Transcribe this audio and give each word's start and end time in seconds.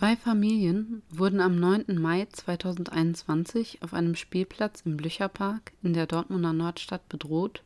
Zwei 0.00 0.16
Familien 0.16 1.02
wurden 1.10 1.42
am 1.42 1.56
9. 1.56 2.00
Mai 2.00 2.26
2021 2.32 3.82
auf 3.82 3.92
einem 3.92 4.14
Spielplatz 4.14 4.80
im 4.86 4.96
Blücherpark 4.96 5.72
in 5.82 5.92
der 5.92 6.06
Dortmunder 6.06 6.54
Nordstadt 6.54 7.06
bedroht 7.10 7.62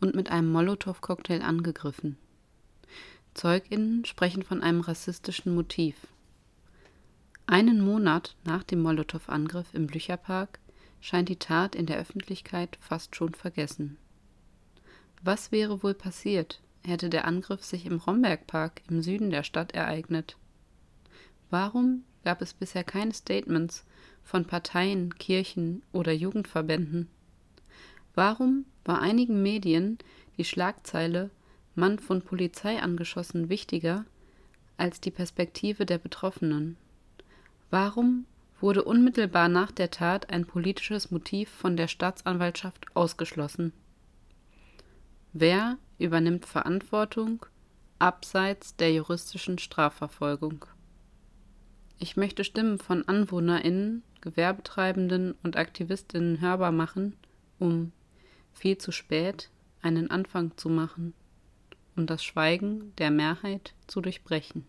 und 0.00 0.16
mit 0.16 0.32
einem 0.32 0.50
Molotow-Cocktail 0.50 1.42
angegriffen. 1.42 2.16
Zeuginnen 3.34 4.04
sprechen 4.04 4.42
von 4.42 4.62
einem 4.62 4.80
rassistischen 4.80 5.54
Motiv. 5.54 5.94
Einen 7.46 7.84
Monat 7.84 8.34
nach 8.42 8.64
dem 8.64 8.82
Molotow-Angriff 8.82 9.74
im 9.74 9.86
Blücherpark 9.86 10.58
scheint 11.00 11.28
die 11.28 11.38
Tat 11.38 11.76
in 11.76 11.86
der 11.86 11.98
Öffentlichkeit 11.98 12.78
fast 12.80 13.14
schon 13.14 13.32
vergessen. 13.32 13.96
Was 15.22 15.52
wäre 15.52 15.84
wohl 15.84 15.94
passiert, 15.94 16.60
hätte 16.84 17.10
der 17.10 17.26
Angriff 17.26 17.62
sich 17.62 17.86
im 17.86 17.98
Rombergpark 17.98 18.82
im 18.90 19.02
Süden 19.02 19.30
der 19.30 19.44
Stadt 19.44 19.70
ereignet? 19.70 20.36
Warum 21.54 22.02
gab 22.24 22.42
es 22.42 22.52
bisher 22.52 22.82
keine 22.82 23.14
Statements 23.14 23.84
von 24.24 24.44
Parteien, 24.44 25.14
Kirchen 25.14 25.84
oder 25.92 26.10
Jugendverbänden? 26.10 27.08
Warum 28.16 28.64
war 28.84 29.00
einigen 29.00 29.40
Medien 29.40 29.98
die 30.36 30.44
Schlagzeile 30.44 31.30
Mann 31.76 32.00
von 32.00 32.22
Polizei 32.22 32.82
angeschossen 32.82 33.50
wichtiger 33.50 34.04
als 34.78 35.00
die 35.00 35.12
Perspektive 35.12 35.86
der 35.86 35.98
Betroffenen? 35.98 36.76
Warum 37.70 38.26
wurde 38.60 38.82
unmittelbar 38.82 39.48
nach 39.48 39.70
der 39.70 39.92
Tat 39.92 40.30
ein 40.30 40.46
politisches 40.46 41.12
Motiv 41.12 41.50
von 41.50 41.76
der 41.76 41.86
Staatsanwaltschaft 41.86 42.84
ausgeschlossen? 42.96 43.72
Wer 45.32 45.78
übernimmt 46.00 46.46
Verantwortung 46.46 47.46
abseits 48.00 48.74
der 48.74 48.92
juristischen 48.92 49.58
Strafverfolgung? 49.58 50.66
Ich 51.98 52.16
möchte 52.16 52.44
Stimmen 52.44 52.78
von 52.78 53.06
AnwohnerInnen, 53.06 54.02
Gewerbetreibenden 54.20 55.34
und 55.42 55.56
AktivistInnen 55.56 56.40
hörbar 56.40 56.72
machen, 56.72 57.16
um 57.58 57.92
viel 58.52 58.78
zu 58.78 58.92
spät 58.92 59.50
einen 59.82 60.10
Anfang 60.10 60.56
zu 60.56 60.68
machen 60.68 61.14
und 61.96 62.10
das 62.10 62.24
Schweigen 62.24 62.92
der 62.96 63.10
Mehrheit 63.10 63.74
zu 63.86 64.00
durchbrechen. 64.00 64.66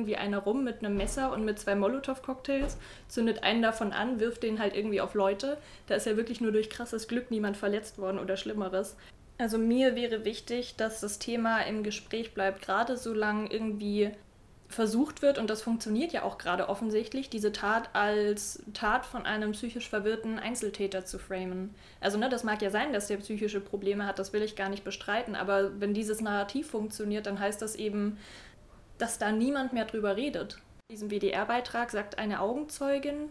Irgendwie 0.00 0.16
einer 0.16 0.38
rum 0.38 0.64
mit 0.64 0.82
einem 0.82 0.96
Messer 0.96 1.32
und 1.32 1.44
mit 1.44 1.58
zwei 1.58 1.74
Molotow-Cocktails, 1.74 2.78
zündet 3.08 3.42
einen 3.42 3.62
davon 3.62 3.92
an, 3.92 4.18
wirft 4.18 4.42
den 4.42 4.58
halt 4.58 4.74
irgendwie 4.74 5.00
auf 5.00 5.14
Leute. 5.14 5.58
Da 5.86 5.94
ist 5.94 6.06
ja 6.06 6.16
wirklich 6.16 6.40
nur 6.40 6.52
durch 6.52 6.70
krasses 6.70 7.06
Glück 7.06 7.30
niemand 7.30 7.56
verletzt 7.56 7.98
worden 7.98 8.18
oder 8.18 8.36
Schlimmeres. 8.36 8.96
Also 9.38 9.58
mir 9.58 9.94
wäre 9.94 10.24
wichtig, 10.24 10.76
dass 10.76 11.00
das 11.00 11.18
Thema 11.18 11.60
im 11.60 11.82
Gespräch 11.82 12.34
bleibt, 12.34 12.62
gerade 12.62 12.96
solange 12.96 13.50
irgendwie 13.50 14.10
versucht 14.68 15.20
wird, 15.20 15.36
und 15.38 15.50
das 15.50 15.62
funktioniert 15.62 16.12
ja 16.12 16.22
auch 16.22 16.38
gerade 16.38 16.68
offensichtlich, 16.68 17.28
diese 17.28 17.50
Tat 17.50 17.90
als 17.92 18.62
Tat 18.72 19.04
von 19.04 19.26
einem 19.26 19.50
psychisch 19.50 19.88
verwirrten 19.88 20.38
Einzeltäter 20.38 21.04
zu 21.04 21.18
framen. 21.18 21.74
Also 22.00 22.18
ne, 22.18 22.28
das 22.28 22.44
mag 22.44 22.62
ja 22.62 22.70
sein, 22.70 22.92
dass 22.92 23.08
der 23.08 23.16
psychische 23.16 23.60
Probleme 23.60 24.06
hat, 24.06 24.20
das 24.20 24.32
will 24.32 24.42
ich 24.42 24.54
gar 24.54 24.68
nicht 24.68 24.84
bestreiten, 24.84 25.34
aber 25.34 25.80
wenn 25.80 25.92
dieses 25.92 26.20
Narrativ 26.20 26.70
funktioniert, 26.70 27.26
dann 27.26 27.40
heißt 27.40 27.60
das 27.60 27.74
eben, 27.74 28.16
dass 29.00 29.18
da 29.18 29.32
niemand 29.32 29.72
mehr 29.72 29.84
drüber 29.84 30.16
redet. 30.16 30.58
In 30.88 30.94
diesem 30.94 31.10
WDR-Beitrag 31.10 31.90
sagt 31.90 32.18
eine 32.18 32.40
Augenzeugin, 32.40 33.28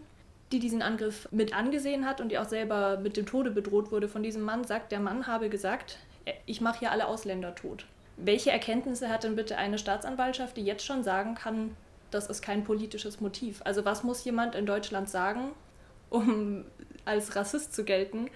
die 0.52 0.58
diesen 0.58 0.82
Angriff 0.82 1.28
mit 1.30 1.54
angesehen 1.54 2.06
hat 2.06 2.20
und 2.20 2.30
die 2.30 2.38
auch 2.38 2.48
selber 2.48 2.98
mit 2.98 3.16
dem 3.16 3.26
Tode 3.26 3.50
bedroht 3.50 3.92
wurde 3.92 4.08
von 4.08 4.22
diesem 4.22 4.42
Mann, 4.42 4.64
sagt, 4.64 4.90
der 4.92 5.00
Mann 5.00 5.26
habe 5.26 5.48
gesagt, 5.48 5.98
ich 6.46 6.60
mache 6.60 6.80
hier 6.80 6.90
alle 6.90 7.06
Ausländer 7.06 7.54
tot. 7.54 7.86
Welche 8.16 8.50
Erkenntnisse 8.50 9.08
hat 9.08 9.24
denn 9.24 9.36
bitte 9.36 9.56
eine 9.56 9.78
Staatsanwaltschaft, 9.78 10.56
die 10.56 10.64
jetzt 10.64 10.84
schon 10.84 11.04
sagen 11.04 11.34
kann, 11.34 11.76
das 12.10 12.26
ist 12.26 12.42
kein 12.42 12.64
politisches 12.64 13.20
Motiv? 13.20 13.62
Also 13.64 13.84
was 13.84 14.02
muss 14.02 14.24
jemand 14.24 14.54
in 14.54 14.66
Deutschland 14.66 15.08
sagen, 15.08 15.52
um 16.10 16.64
als 17.04 17.36
Rassist 17.36 17.72
zu 17.74 17.84
gelten, 17.84 18.28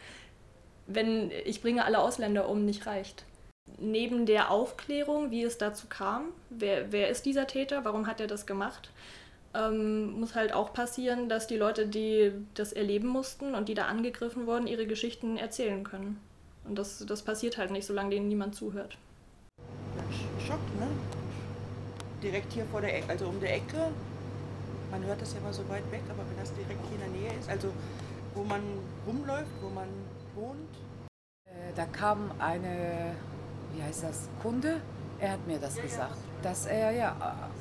wenn 0.86 1.30
ich 1.44 1.60
bringe 1.62 1.84
alle 1.84 1.98
Ausländer 1.98 2.48
um 2.48 2.64
nicht 2.64 2.86
reicht? 2.86 3.24
Neben 3.78 4.26
der 4.26 4.50
Aufklärung, 4.50 5.30
wie 5.30 5.42
es 5.42 5.58
dazu 5.58 5.86
kam, 5.88 6.26
wer, 6.50 6.92
wer 6.92 7.08
ist 7.08 7.26
dieser 7.26 7.46
Täter, 7.46 7.84
warum 7.84 8.06
hat 8.06 8.20
er 8.20 8.26
das 8.26 8.46
gemacht, 8.46 8.90
ähm, 9.54 10.18
muss 10.18 10.34
halt 10.34 10.52
auch 10.52 10.72
passieren, 10.72 11.28
dass 11.28 11.46
die 11.46 11.56
Leute, 11.56 11.86
die 11.86 12.32
das 12.54 12.72
erleben 12.72 13.08
mussten 13.08 13.54
und 13.54 13.68
die 13.68 13.74
da 13.74 13.86
angegriffen 13.86 14.46
wurden, 14.46 14.66
ihre 14.66 14.86
Geschichten 14.86 15.36
erzählen 15.36 15.84
können. 15.84 16.20
Und 16.64 16.78
das, 16.78 17.04
das 17.06 17.22
passiert 17.22 17.58
halt 17.58 17.70
nicht, 17.70 17.86
solange 17.86 18.10
denen 18.10 18.28
niemand 18.28 18.54
zuhört. 18.54 18.96
Schock, 20.38 20.60
ne? 20.78 20.88
Direkt 22.22 22.52
hier 22.52 22.64
vor 22.66 22.80
der 22.80 22.96
Ecke, 22.96 23.10
also 23.10 23.26
um 23.26 23.38
der 23.40 23.54
Ecke. 23.54 23.90
Man 24.90 25.04
hört 25.04 25.20
das 25.20 25.32
ja 25.34 25.40
immer 25.40 25.52
so 25.52 25.68
weit 25.68 25.90
weg, 25.90 26.02
aber 26.08 26.22
wenn 26.28 26.38
das 26.38 26.54
direkt 26.54 26.80
hier 26.88 27.04
in 27.04 27.12
der 27.12 27.20
Nähe 27.20 27.38
ist, 27.38 27.48
also 27.50 27.68
wo 28.34 28.42
man 28.44 28.62
rumläuft, 29.06 29.50
wo 29.60 29.68
man 29.68 29.88
wohnt. 30.34 30.74
Äh, 31.46 31.72
da 31.76 31.84
kam 31.86 32.30
eine 32.38 33.14
wie 33.74 33.82
heißt 33.82 34.04
das, 34.04 34.28
Kunde, 34.42 34.80
er 35.18 35.32
hat 35.32 35.46
mir 35.46 35.58
das 35.58 35.76
gesagt, 35.76 36.16
dass 36.42 36.66
er 36.66 36.90
ja 36.90 37.16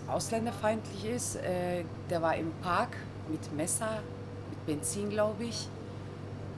ausländerfeindlich 0.08 1.06
ist. 1.06 1.36
Äh, 1.38 1.84
der 2.10 2.22
war 2.22 2.36
im 2.36 2.52
Park 2.62 2.98
mit 3.30 3.54
Messer, 3.56 4.00
mit 4.50 4.66
Benzin, 4.66 5.10
glaube 5.10 5.46
ich. 5.46 5.70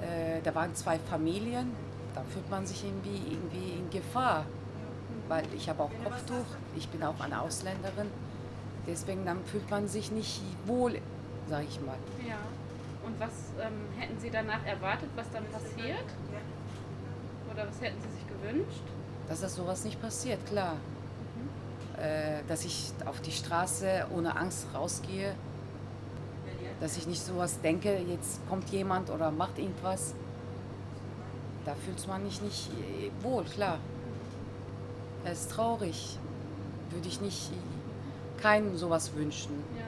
Äh, 0.01 0.41
da 0.43 0.53
waren 0.55 0.73
zwei 0.75 0.97
Familien. 0.99 1.71
Da 2.13 2.23
fühlt 2.23 2.49
man 2.49 2.65
sich 2.65 2.83
irgendwie, 2.85 3.21
irgendwie 3.33 3.77
in 3.77 3.89
Gefahr, 3.89 4.45
weil 5.27 5.43
ich 5.53 5.67
habe 5.69 5.83
auch 5.83 5.91
Kopftuch, 6.03 6.45
ich 6.75 6.87
bin 6.89 7.03
auch 7.03 7.19
eine 7.19 7.41
Ausländerin. 7.41 8.09
Deswegen 8.87 9.25
dann 9.25 9.43
fühlt 9.45 9.69
man 9.69 9.87
sich 9.87 10.11
nicht 10.11 10.41
wohl, 10.65 10.99
sage 11.49 11.65
ich 11.67 11.81
mal. 11.81 11.97
Ja. 12.25 12.37
Und 13.05 13.19
was 13.19 13.51
ähm, 13.61 13.99
hätten 13.99 14.19
Sie 14.19 14.29
danach 14.31 14.65
erwartet, 14.65 15.09
was 15.15 15.29
dann 15.31 15.45
passiert? 15.45 16.05
Oder 17.53 17.67
was 17.67 17.81
hätten 17.81 17.97
Sie 18.01 18.09
sich 18.09 18.27
gewünscht? 18.27 18.83
Dass 19.27 19.41
das 19.41 19.55
sowas 19.55 19.83
nicht 19.83 20.01
passiert, 20.01 20.45
klar. 20.45 20.73
Mhm. 20.75 22.03
Äh, 22.03 22.43
dass 22.47 22.65
ich 22.65 22.91
auf 23.05 23.21
die 23.21 23.31
Straße 23.31 24.07
ohne 24.13 24.35
Angst 24.35 24.67
rausgehe, 24.73 25.35
dass 26.79 26.97
ich 26.97 27.07
nicht 27.07 27.23
sowas 27.23 27.61
denke, 27.61 27.97
jetzt 28.09 28.45
kommt 28.49 28.69
jemand 28.69 29.09
oder 29.09 29.31
macht 29.31 29.57
irgendwas. 29.57 30.13
Da 31.65 31.73
fühlt 31.73 32.07
man 32.07 32.23
sich 32.25 32.41
nicht 32.41 32.69
wohl, 33.21 33.43
klar. 33.45 33.79
Es 35.23 35.41
ist 35.41 35.51
traurig. 35.51 36.19
Würde 36.91 37.07
ich 37.07 37.19
nicht 37.21 37.51
keinem 38.41 38.77
sowas 38.77 39.15
wünschen. 39.15 39.63
Ja. 39.75 39.85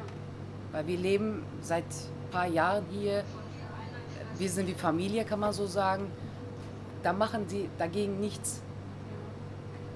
Weil 0.71 0.87
wir 0.87 0.97
leben 0.97 1.43
seit 1.61 1.83
ein 1.83 2.31
paar 2.31 2.47
Jahren 2.47 2.85
hier. 2.89 3.23
Wir 4.37 4.49
sind 4.49 4.67
wie 4.67 4.73
Familie, 4.73 5.25
kann 5.25 5.39
man 5.39 5.53
so 5.53 5.67
sagen. 5.67 6.07
Da 7.03 7.13
machen 7.13 7.47
sie 7.47 7.69
dagegen 7.77 8.19
nichts. 8.19 8.61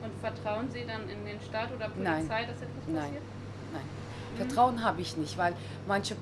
Und 0.04 0.14
vertrauen 0.20 0.70
Sie 0.72 0.86
dann 0.86 1.08
in 1.10 1.26
den 1.26 1.40
Staat 1.42 1.72
oder 1.72 1.90
Polizei, 1.90 2.12
Nein. 2.12 2.48
dass 2.48 2.62
etwas 2.62 2.88
Nein. 2.88 2.96
passiert? 2.96 3.24
Nein. 3.74 3.82
Mhm. 4.34 4.38
Vertrauen 4.38 4.84
habe 4.84 5.02
ich 5.02 5.18
nicht, 5.18 5.38
weil 5.38 5.54
manche 5.88 6.16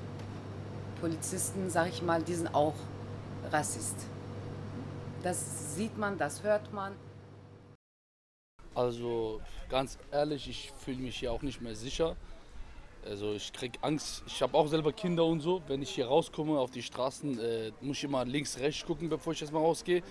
Polizisten, 1.00 1.70
sage 1.70 1.90
ich 1.90 2.02
mal, 2.02 2.22
die 2.22 2.34
sind 2.34 2.54
auch 2.54 2.74
Rassist. 3.50 3.96
Das 5.22 5.74
sieht 5.74 5.96
man, 5.98 6.18
das 6.18 6.42
hört 6.42 6.72
man. 6.72 6.92
Also 8.74 9.40
ganz 9.68 9.98
ehrlich, 10.12 10.48
ich 10.48 10.72
fühle 10.78 10.98
mich 10.98 11.16
hier 11.16 11.32
auch 11.32 11.42
nicht 11.42 11.60
mehr 11.60 11.74
sicher. 11.74 12.16
Also 13.04 13.32
ich 13.32 13.52
kriege 13.52 13.78
Angst. 13.82 14.22
Ich 14.26 14.42
habe 14.42 14.56
auch 14.56 14.68
selber 14.68 14.92
Kinder 14.92 15.24
und 15.24 15.40
so. 15.40 15.62
Wenn 15.66 15.82
ich 15.82 15.90
hier 15.90 16.06
rauskomme 16.06 16.58
auf 16.58 16.70
die 16.70 16.82
Straßen, 16.82 17.38
äh, 17.38 17.72
muss 17.80 17.96
ich 17.98 18.04
immer 18.04 18.24
links, 18.24 18.58
rechts 18.58 18.84
gucken, 18.84 19.08
bevor 19.08 19.32
ich 19.32 19.40
erstmal 19.40 19.62
rausgehe. 19.62 20.02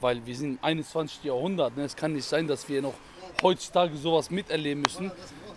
Weil 0.00 0.24
wir 0.24 0.36
sind 0.36 0.52
im 0.52 0.58
21. 0.62 1.24
Jahrhundert. 1.24 1.76
Ne? 1.76 1.84
Es 1.84 1.96
kann 1.96 2.12
nicht 2.12 2.24
sein, 2.24 2.46
dass 2.46 2.68
wir 2.68 2.82
noch 2.82 2.94
heutzutage 3.42 3.96
sowas 3.96 4.30
miterleben 4.30 4.82
müssen, 4.82 5.10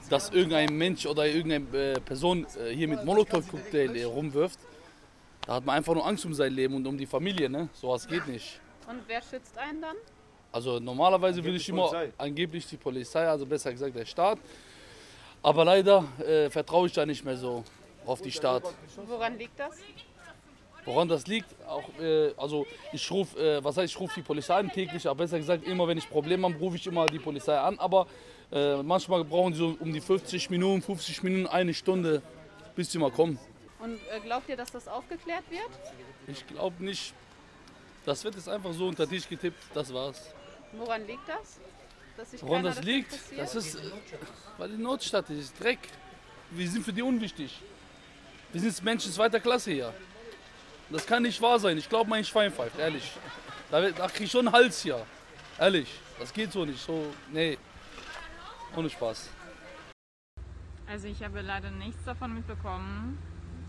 dass 0.09 0.29
irgendein 0.31 0.75
Mensch 0.77 1.05
oder 1.05 1.27
irgendeine 1.27 1.77
äh, 1.77 1.99
Person 1.99 2.45
äh, 2.57 2.73
hier 2.73 2.87
mit 2.87 3.03
Molotow-Cocktail 3.05 3.95
äh, 3.95 4.03
rumwirft. 4.03 4.59
Da 5.45 5.55
hat 5.55 5.65
man 5.65 5.77
einfach 5.77 5.93
nur 5.93 6.05
Angst 6.05 6.25
um 6.25 6.33
sein 6.33 6.53
Leben 6.53 6.75
und 6.75 6.85
um 6.87 6.97
die 6.97 7.05
Familie. 7.05 7.49
Ne? 7.49 7.69
Sowas 7.73 8.07
geht 8.07 8.27
nicht. 8.27 8.59
Und 8.87 9.01
wer 9.07 9.21
schützt 9.21 9.57
einen 9.57 9.81
dann? 9.81 9.95
Also 10.51 10.79
normalerweise 10.79 11.43
will 11.43 11.55
ich 11.55 11.69
immer 11.69 11.91
angeblich 12.17 12.65
die 12.65 12.77
Polizei, 12.77 13.27
also 13.27 13.45
besser 13.45 13.71
gesagt 13.71 13.95
der 13.95 14.05
Staat. 14.05 14.39
Aber 15.43 15.63
leider 15.63 16.03
äh, 16.19 16.49
vertraue 16.49 16.87
ich 16.87 16.93
da 16.93 17.05
nicht 17.05 17.23
mehr 17.23 17.37
so 17.37 17.63
auf 18.05 18.21
die 18.21 18.31
Staat. 18.31 18.63
Woran 19.07 19.37
liegt 19.37 19.59
das? 19.59 19.77
Woran 20.89 21.07
das 21.07 21.27
liegt, 21.27 21.45
auch, 21.67 21.87
äh, 21.99 22.33
also 22.35 22.65
ich 22.91 23.11
rufe, 23.11 23.37
äh, 23.39 23.63
was 23.63 23.77
heißt, 23.77 23.93
ich 23.93 23.99
rufe 23.99 24.15
die 24.15 24.23
Polizei 24.23 24.55
an 24.55 24.71
täglich, 24.71 25.07
aber 25.07 25.19
besser 25.23 25.37
gesagt, 25.37 25.67
immer 25.67 25.87
wenn 25.87 25.99
ich 25.99 26.09
Probleme 26.09 26.47
habe, 26.47 26.57
rufe 26.57 26.77
ich 26.77 26.87
immer 26.87 27.05
die 27.05 27.19
Polizei 27.19 27.57
an. 27.57 27.77
Aber 27.79 28.07
Äh, 28.51 28.81
manchmal 28.81 29.23
brauchen 29.23 29.53
sie 29.53 29.59
so 29.59 29.77
um 29.79 29.93
die 29.93 30.01
50 30.01 30.49
Minuten, 30.49 30.81
50 30.81 31.21
Minuten, 31.21 31.45
eine 31.45 31.71
Stunde, 31.71 32.23
bis 32.75 32.91
sie 32.91 32.97
mal 32.97 33.11
kommen. 33.11 33.37
Und 33.79 33.93
äh, 33.93 34.19
glaubt 34.21 34.49
ihr, 34.49 34.57
dass 34.57 34.71
das 34.71 34.87
aufgeklärt 34.87 35.43
wird? 35.51 35.69
Ich 36.25 36.47
glaube 36.47 36.83
nicht. 36.83 37.13
Das 38.07 38.23
wird 38.23 38.33
jetzt 38.33 38.49
einfach 38.49 38.73
so 38.73 38.87
unter 38.87 39.07
Tisch 39.07 39.29
getippt, 39.29 39.61
das 39.75 39.93
war's. 39.93 40.33
Woran 40.71 41.05
liegt 41.05 41.29
das? 41.29 41.59
Woran 42.41 42.63
das 42.63 42.81
liegt, 42.81 43.13
das 43.37 43.53
ist, 43.53 43.77
weil 44.57 44.69
die 44.69 44.81
Notstadt 44.81 45.29
ist, 45.29 45.53
Dreck. 45.59 45.77
Wir 46.49 46.67
sind 46.67 46.83
für 46.83 46.91
die 46.91 47.03
unwichtig. 47.03 47.61
Wir 48.51 48.61
sind 48.61 48.83
Menschen 48.83 49.11
zweiter 49.11 49.39
Klasse 49.39 49.71
hier. 49.73 49.93
Das 50.91 51.05
kann 51.05 51.23
nicht 51.23 51.41
wahr 51.41 51.59
sein. 51.59 51.77
Ich 51.77 51.87
glaube, 51.87 52.09
mein 52.09 52.25
Schwein 52.25 52.51
pfeift, 52.51 52.79
ehrlich. 52.79 53.11
Da, 53.69 53.91
da 53.91 54.07
krieg 54.07 54.25
ich 54.25 54.31
schon 54.31 54.47
einen 54.47 54.55
Hals 54.55 54.81
hier. 54.81 55.05
Ehrlich, 55.59 55.99
das 56.19 56.33
geht 56.33 56.51
so 56.51 56.65
nicht. 56.65 56.83
So, 56.83 57.13
nee. 57.31 57.57
Ohne 58.75 58.89
Spaß. 58.89 59.29
Also 60.87 61.07
ich 61.07 61.23
habe 61.23 61.41
leider 61.41 61.69
nichts 61.69 62.03
davon 62.05 62.33
mitbekommen. 62.33 63.19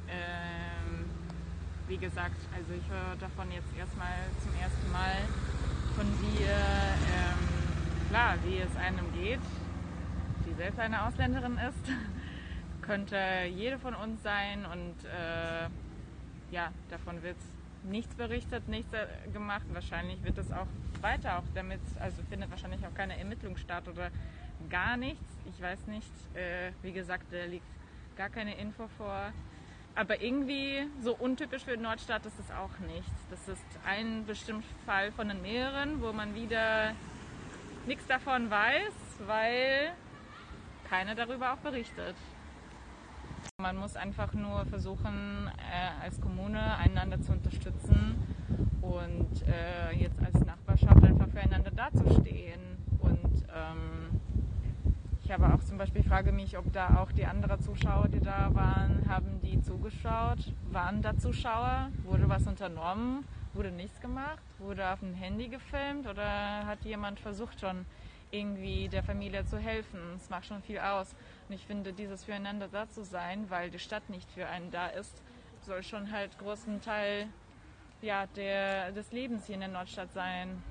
Ähm, 0.08 1.05
wie 1.88 1.99
gesagt, 1.99 2.37
also 2.55 2.72
ich 2.72 2.88
höre 2.88 3.17
davon 3.17 3.52
jetzt 3.52 3.69
erstmal 3.78 4.14
zum 4.43 4.55
ersten 4.58 4.90
Mal 4.90 5.17
von 5.96 6.06
dir, 6.22 6.49
ähm, 6.49 8.08
klar, 8.08 8.37
wie 8.44 8.58
es 8.58 8.75
einem 8.76 9.12
geht, 9.12 9.40
die 10.46 10.55
selbst 10.55 10.78
eine 10.78 11.05
Ausländerin 11.05 11.58
ist, 11.58 11.93
könnte 12.82 13.19
jede 13.55 13.78
von 13.78 13.94
uns 13.94 14.22
sein 14.22 14.64
und 14.64 15.05
äh, 15.05 15.69
ja, 16.50 16.73
davon 16.91 17.23
wird 17.23 17.37
nichts 17.85 18.14
berichtet, 18.14 18.69
nichts 18.69 18.93
äh, 18.93 19.06
gemacht. 19.32 19.64
Wahrscheinlich 19.73 20.23
wird 20.23 20.38
es 20.38 20.50
auch 20.52 20.67
weiter 21.00 21.38
auch 21.38 21.44
damit, 21.55 21.81
also 21.99 22.23
findet 22.29 22.50
wahrscheinlich 22.50 22.85
auch 22.87 22.94
keine 22.94 23.19
Ermittlung 23.19 23.56
statt 23.56 23.88
oder 23.88 24.11
gar 24.69 24.97
nichts. 24.97 25.25
Ich 25.49 25.61
weiß 25.61 25.87
nicht, 25.87 26.11
äh, 26.35 26.73
wie 26.82 26.93
gesagt, 26.93 27.32
da 27.32 27.44
liegt 27.44 27.64
gar 28.17 28.29
keine 28.29 28.56
Info 28.56 28.88
vor. 28.99 29.32
Aber 29.94 30.23
irgendwie 30.23 30.87
so 31.02 31.14
untypisch 31.17 31.64
für 31.64 31.76
Nordstadt 31.76 32.25
ist 32.26 32.38
es 32.38 32.50
auch 32.50 32.79
nicht. 32.87 33.11
Das 33.31 33.49
ist 33.49 33.64
ein 33.85 34.25
bestimmter 34.25 34.67
Fall 34.87 35.11
von 35.12 35.29
den 35.29 35.43
mehreren, 35.43 36.00
wo 36.00 36.12
man 36.12 36.35
wieder 36.35 36.93
nichts 37.87 38.06
davon 38.06 38.50
weiß, 38.50 38.93
weil 39.26 39.93
keiner 40.88 41.14
darüber 41.14 41.53
auch 41.53 41.58
berichtet. 41.58 42.14
Man 43.61 43.77
muss 43.77 43.95
einfach 43.95 44.33
nur 44.33 44.65
versuchen, 44.67 45.51
äh, 45.59 46.03
als 46.03 46.19
Kommune 46.19 46.77
einander 46.79 47.21
zu 47.21 47.33
unterstützen 47.33 48.17
und 48.81 49.43
äh, 49.47 49.95
jetzt 49.95 50.19
als 50.23 50.47
Nachbarschaft 50.47 51.05
einfach 51.05 51.29
füreinander 51.29 51.71
dazustehen. 51.71 52.79
Und 53.01 53.45
ähm, 53.55 54.21
ich 55.23 55.31
habe 55.31 55.53
auch 55.53 55.62
zum 55.62 55.77
Beispiel, 55.77 56.03
frage 56.03 56.33
mich, 56.33 56.57
ob 56.57 56.73
da 56.73 57.01
auch 57.01 57.12
die 57.12 57.27
anderen 57.27 57.61
Zuschauer, 57.61 58.09
die 58.09 58.21
da 58.21 58.49
waren, 58.55 59.05
haben 59.07 59.41
die 59.43 59.61
zugeschaut? 59.61 60.39
Waren 60.71 61.03
da 61.03 61.19
Zuschauer? 61.19 61.89
Wurde 62.05 62.31
was 62.31 62.47
unternommen? 62.47 63.25
Wurde 63.53 63.71
nichts 63.71 64.01
gemacht? 64.01 64.43
Wurde 64.59 64.89
auf 64.89 65.01
dem 65.01 65.13
Handy 65.13 65.49
gefilmt? 65.49 66.06
Oder 66.06 66.65
hat 66.67 66.83
jemand 66.85 67.21
versucht 67.21 67.61
schon 67.61 67.85
irgendwie 68.31 68.88
der 68.88 69.03
Familie 69.03 69.44
zu 69.44 69.59
helfen? 69.59 70.00
Es 70.17 70.31
macht 70.31 70.47
schon 70.47 70.62
viel 70.62 70.79
aus. 70.79 71.15
Und 71.49 71.55
ich 71.55 71.67
finde, 71.67 71.93
dieses 71.93 72.25
Füreinander 72.25 72.69
da 72.69 72.88
zu 72.88 73.05
sein, 73.05 73.50
weil 73.50 73.71
die 73.71 73.79
Stadt 73.79 74.09
nicht 74.09 74.31
für 74.31 74.47
einen 74.47 74.71
da 74.71 74.88
ist, 74.88 75.23
soll 75.61 75.82
schon 75.82 76.11
halt 76.12 76.38
großen 76.38 76.81
Teil 76.81 77.29
ja, 78.03 78.27
der, 78.27 78.93
des 78.93 79.12
Lebens 79.12 79.47
hier 79.47 79.56
in 79.56 79.61
der 79.61 79.69
Nordstadt 79.69 80.12
sein. 80.12 80.62